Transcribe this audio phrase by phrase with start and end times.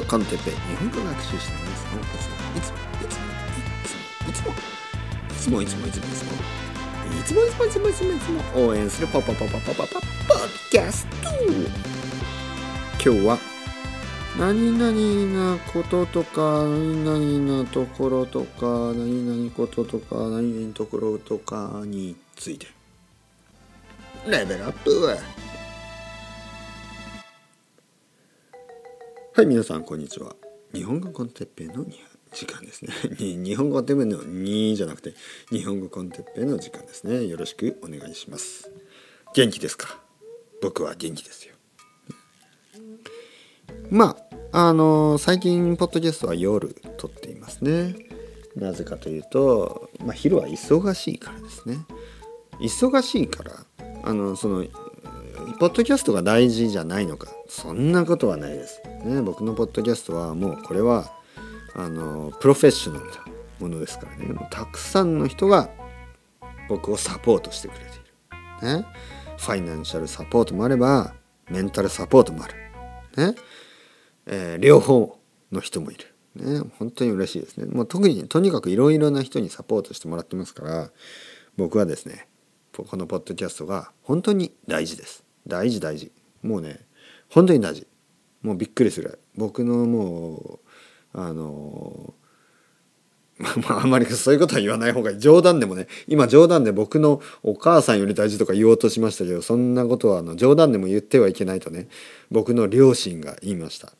[0.00, 3.08] 語 con Teppei 日本語学習者の皆さんをいつもい
[5.36, 6.46] つもいつもいつもいつもいつもいつもいつも
[7.10, 11.28] いつもいつもいつもいつもいつも応援するポポポポポポポポッキャスト
[13.02, 13.38] 今日は
[14.38, 22.68] 何々なこととか何々なところとか何々こととか何々ところとかについて
[24.26, 24.90] レベルアップ
[29.40, 30.36] はい皆さんこんにちは。
[30.74, 31.86] 日本語コンテッペイの
[32.30, 32.92] 時間ですね。
[33.16, 35.14] 日本語コンテッペイの2じゃなくて
[35.48, 37.26] 日本語コンテッペイの時間ですね。
[37.26, 38.70] よろしくお願いします。
[39.34, 39.98] 元気ですか？
[40.60, 41.54] 僕は元気ですよ。
[43.88, 44.14] ま
[44.52, 47.96] ああの最近ポッドキャストは夜撮っていますね。
[48.56, 51.78] なぜかというと、まあ、昼は忙しいからですね。
[52.60, 53.64] 忙しいから
[54.02, 54.66] あのその
[55.58, 57.28] ポッドキャストが大事じゃないのか。
[57.48, 61.12] そんなことはないです、ね、僕のポッドキャストはもうこれは
[61.74, 63.12] あのプロフェッショナルな
[63.58, 64.34] ものですからね。
[64.50, 65.70] たくさんの人が
[66.68, 68.86] 僕をサポートしてくれている、ね、
[69.38, 71.14] ファイナンシャルサポートもあれば
[71.50, 72.54] メンタルサポートもある、
[73.32, 73.34] ね。
[74.26, 75.18] えー、両方
[75.50, 76.06] の人もいる、
[76.36, 77.66] ね、本当に嬉しいですね。
[77.66, 80.90] もう特にとにかくいろいろな人にサポートしてもらってますから
[81.56, 82.28] 僕はですね
[82.72, 85.24] このポッドキャストが本当に大事です。
[85.50, 86.10] 大事大事。
[86.42, 86.80] もうね
[87.28, 87.86] 本当に大事。
[88.42, 89.18] もうびっくりする。
[89.36, 90.60] 僕のも
[91.14, 92.14] うあの
[93.38, 95.18] まああんまりそういうことは言わない方がいい。
[95.18, 101.88] 冗談でもね今冗談で僕のお母さんより大事とか言おうとしましたけどそんなことはあの冗談でも言ってはいけないとね
[102.30, 103.92] 僕の両親が言いました。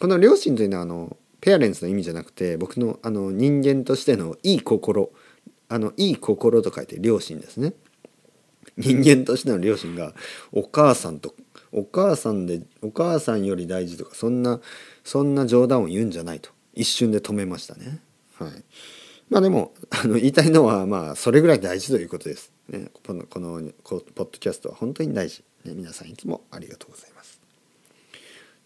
[0.00, 5.10] この両親というのはあのペアレンツの意味じゃなくて僕のあの人間としてのいい心
[5.68, 7.74] あのいい心と書いて両親ですね。
[8.76, 10.12] 人間としての両親が
[10.52, 11.34] お母さんと
[11.72, 14.60] お母さんでお母さんより大事とかそんな
[15.04, 18.00] そんな冗談を言うんじゃないと一瞬で止めましたね。
[18.38, 18.50] はい、
[19.30, 22.52] まあでもあの言いたいのはまあそれぐらい大事ということです。
[22.68, 27.40] ね、このこのポッドキャストは本当に大事、ね、皆さんいつもありがとうございます。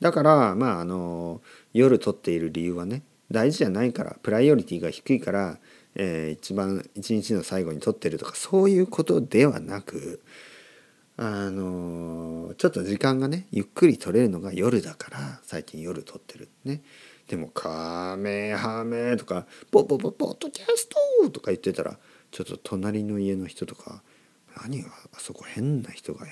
[0.01, 1.41] だからまああの
[1.73, 5.59] 夜撮っている理由はね大事じゃないからプライオリティが低いから
[5.97, 10.23] えー、一番一日の最後に撮ってるとかそういうことではなく
[11.17, 16.83] あのー、ちょっと時間がねゆっくり撮れるのが夜だから最近夜撮ってるね。
[17.27, 20.89] でも「カメハメ」とか「ポポポポッドキャス
[21.23, 21.99] ト」とか言ってたら
[22.31, 24.03] ちょっと隣の家の人とか
[24.63, 26.27] 「何があそこ変な人が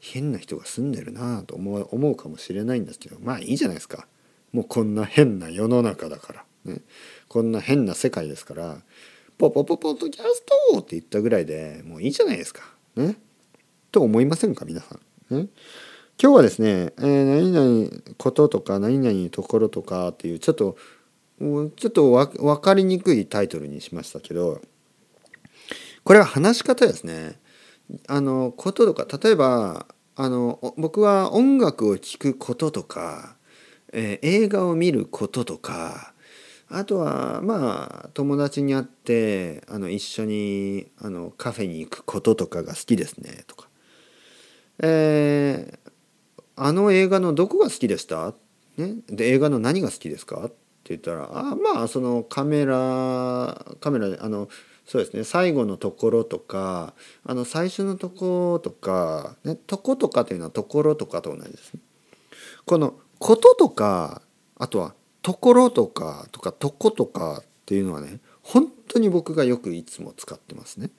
[0.00, 4.08] 変な人が住んでるな」と思う思うかもしれないんですけどまあいいじゃないですか
[4.54, 6.80] もうこんな変な世の中だからね
[7.28, 8.78] こんな変な世界ですから
[9.36, 12.62] ポポポポッドキャストって言ったぐらいでもういいじゃないですか。
[12.94, 13.16] ね。
[13.90, 15.36] と思いませんか皆さん。
[15.36, 15.48] ね。
[16.22, 20.76] 今日はですね、えー、何々こととか何々ところとかっていうちょっと
[21.40, 24.62] ちょっと分かりにくいタイトルにしましたけど
[26.04, 27.40] これは話し方ですね。
[28.06, 33.36] あのこととか例えばあの僕は音楽を聴くこととか、
[33.94, 36.12] えー、映画を見ることとか
[36.68, 43.68] あとはまあ友達に会ってあの一緒にあのカフェに行くこととかが好きですねとか、
[44.82, 45.90] えー、
[46.56, 48.34] あの映画のどこが好きでした、
[48.76, 50.46] ね、で映画の何が好きですか？
[50.46, 50.54] って
[50.88, 54.48] 言ったらあまあそのカメラカメラであの
[54.84, 56.94] そうですね最後のところとか
[57.24, 61.80] あの最初のとことか、ね、とことかというのはところとかと同じですね。
[62.66, 64.22] このこととか
[64.56, 70.90] あとはところとかとかとことかっていうのはね本当に僕がよくいつも使ってますね。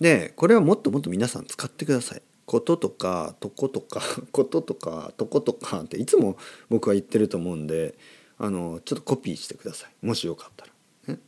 [0.00, 2.22] でこれはもっともっと皆さん使ってください。
[2.44, 4.00] こととかとことか
[4.30, 6.36] こととかとことかっていつも
[6.68, 7.98] 僕は言ってると思うんで
[8.38, 10.72] あのちょっとコピーしてくださいもしよかったら、
[11.14, 11.20] ね。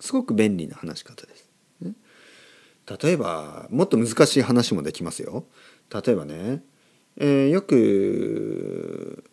[0.00, 1.48] すごく便利な話し方です。
[1.80, 1.94] ね、
[3.02, 5.46] 例えばもっと難しい話もできますよ。
[5.90, 6.62] 例えばね、
[7.18, 9.24] えー、よく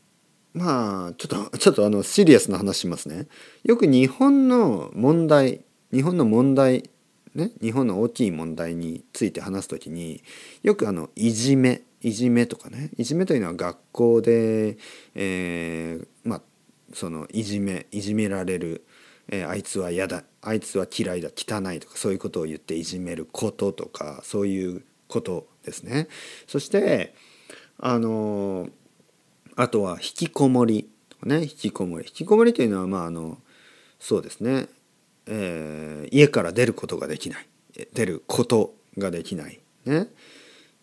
[0.54, 3.28] まあちょっと ちょっとあのシリアスな話しますね。
[3.64, 5.62] よく日本の問題
[5.94, 6.90] 日本の問題
[7.36, 10.24] ね日本の大きい問題について話す時に
[10.64, 14.78] よくあのいじめいじめとかねいじめというのは学校で、
[15.14, 16.42] えー、まあ
[16.94, 18.86] そのいじめいじめられる、
[19.28, 26.08] えー、あいつは嫌だあいつは嫌いだ汚いとかそういうことを言っていじめることとかそういうことですね。
[26.48, 27.14] そして
[27.78, 28.70] あの
[29.56, 32.06] あとは引きこもりとかね引きこもり。
[32.08, 33.38] 引きこもりというのはまああの
[34.00, 34.68] そうですね、
[35.28, 37.48] えー、家から出ることができない。
[37.94, 39.60] 出ることができない。
[39.86, 40.08] ね。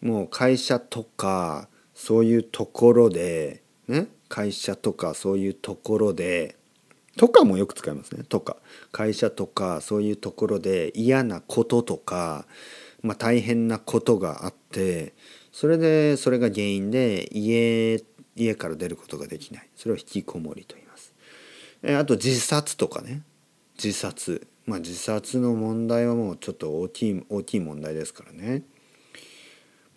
[0.00, 4.08] もう会社とかそういうところでね。
[4.28, 6.56] 会社とかそういうところで
[7.18, 8.24] とかもよく使いますね。
[8.24, 8.56] とか。
[8.90, 12.46] 会社とかそういうところで嫌なこととか、
[13.02, 15.12] まあ、大変なことがあって
[15.52, 18.02] それでそれが原因で家
[18.34, 21.14] 家から出ることができないそれを引きこもりと言います。
[21.84, 23.22] あと自殺とかね
[23.82, 28.62] 自殺まあ自殺の問題はもうちょっと大きい大きい問題ですからね。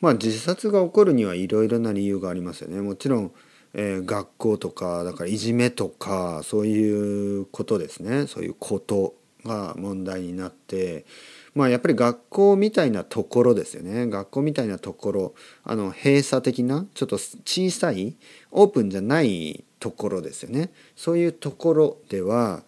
[0.01, 2.81] まあ自殺が起こるにはいろいろな理由がありますよね。
[2.81, 3.31] もちろん、
[3.73, 9.15] えー、学校とかだからいじめとかそういうことですねそういうこと
[9.45, 11.05] が問題になって
[11.55, 14.07] まあやっぱり学校みたいなところですよね。
[14.07, 15.35] 学校みたいなところ。
[15.63, 18.17] あの閉鎖的なちょっと小さい
[18.51, 20.71] オープンじゃないところですよね。
[20.97, 22.63] そういうところでは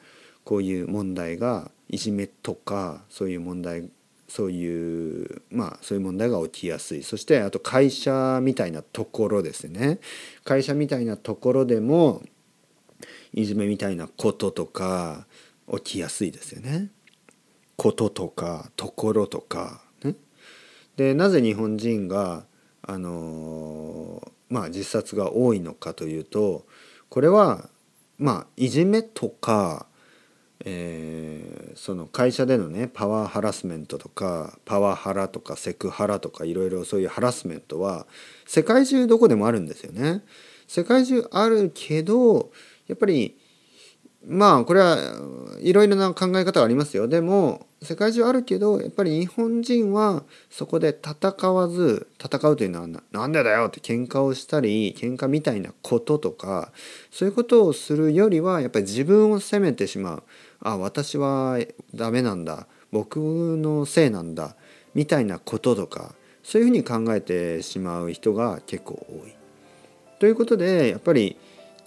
[0.46, 3.90] こういう問題がいじめとかそういう問題
[4.30, 7.04] そういうまあそういう問題が起きやすい。
[7.04, 10.00] そしてあと会社みたいなところですね。
[10.46, 12.24] 会社みたいなところでも
[13.34, 15.28] いじめみたいなこととか
[15.76, 16.90] 起きやすいですよね。
[17.78, 20.16] こととかところとかね。
[20.98, 22.46] でなぜ日本人が
[22.82, 26.66] あのまあ自殺が多いのかというと
[27.10, 27.70] これは
[28.18, 29.88] まあいじめとか
[30.66, 38.08] えー、その会社でのねパワーハラスメントとかパワハラとかセクハラとかいろいろそういうハラスメントは
[38.46, 40.24] 世界中どこでもあるんですよね。
[40.68, 42.52] 世界中あるけど
[42.88, 43.38] やっぱり
[44.26, 44.98] まあこれは
[45.62, 47.08] いろいろな考え方がありますよ。
[47.08, 56.72] でも世界中あるけどやっぱり日本人はそこで戦わず戦うというのはなんでだよって喧嘩をしたり喧嘩みたいなこととか
[57.12, 60.24] そういうことをするよりはやっぱり自分を責めてしまう。
[60.60, 61.60] あ私は
[61.94, 64.56] ダメなんだ僕のせいなんだ
[64.96, 69.36] みたいなこととかそういうふうに考えてしまう人が結構多い。
[70.20, 71.38] ということでやっぱり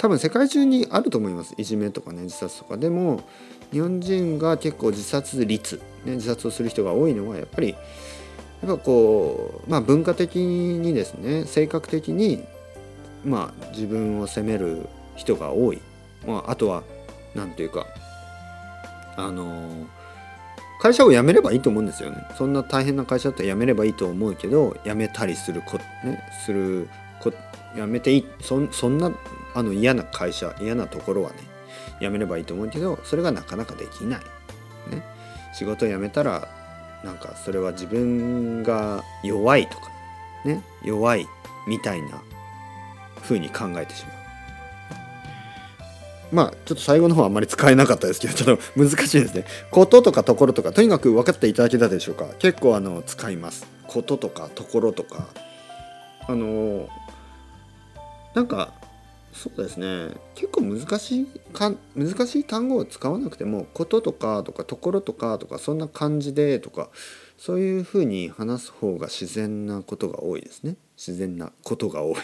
[0.01, 2.79] 多分世界中にあると思いますいじめとかね自殺とか。
[2.79, 3.23] でも
[3.71, 5.77] 日本人が結構自殺率、
[6.07, 7.77] ね、自殺をする人が多いのはやっぱりや
[8.73, 12.43] っぱこうまあ文化的にですね性格的に
[13.27, 15.81] まあ自分を責める人が多い。
[16.27, 16.83] まあ、あとは
[17.35, 17.87] 何ていうか
[19.17, 19.87] あの
[20.81, 26.89] 会社を辞めればいいと思うんですよねそんな大変な会社だったら辞めればいいと思うけど辞めたりするこねする
[27.21, 27.33] こ
[27.75, 29.13] 辞めていいそそんな
[29.55, 31.37] あの嫌な会社嫌なところはね
[32.01, 34.21] 辞めればいいと思うけどそれがなかなかできない、
[34.91, 35.03] ね、
[35.53, 36.49] 仕事辞めたら
[37.05, 39.91] なんかそれは自分が弱いとか
[40.45, 40.63] ね。
[40.83, 41.27] 弱い
[41.67, 42.23] みたいな
[43.23, 44.21] 風に考えてしまう。
[46.33, 49.45] まあちょっと最後の方はあんまり使えなかったですけど ちょっと難しいですね。
[49.71, 52.27] こととかところとかとにかく分かっていただけたでしょうか？
[52.39, 53.67] 結構あの使います。
[53.87, 55.27] こととかところとか。
[56.29, 56.89] あの
[58.35, 58.73] なんか
[59.33, 66.89] そうですね結構難しいか難しい単語を使わなくてもこととかとかところとかとかそんな感じでとか
[67.39, 72.17] そういうふうに話す方が自然なことが多いですね自然なことが多い。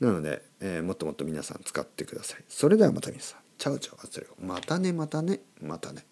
[0.00, 2.44] なので、えー、もっともっと皆さん使ってください。
[2.48, 3.40] それではまた皆さん。
[3.58, 6.06] チャウチャウ忘れまたねまたねまたね。